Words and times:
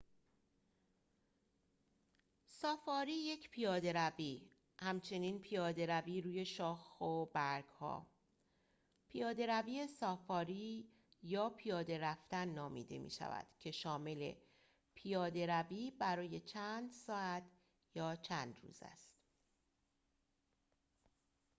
سافاری 2.49 3.13
یک 3.13 3.49
پیاده‌روی 3.49 4.41
همچنین 4.79 5.39
«پیاده‌روی 5.39 6.21
روی 6.21 6.45
شاخ 6.45 7.01
و 7.01 7.25
برگ‌ها»، 7.25 8.07
«پیاده‌روی 9.09 9.87
سافاری» 9.87 10.89
یا 11.23 11.49
«پیاده 11.49 11.97
رفتن» 11.99 12.49
نامیده 12.49 12.99
می‌شود 12.99 13.45
که 13.59 13.71
شامل 13.71 14.33
پیاده‌روی 14.95 15.91
برای 15.99 16.39
چند 16.39 16.91
ساعت 16.91 17.43
یا 17.95 18.15
چند 18.15 18.59
روز 18.63 18.77
است 18.83 19.17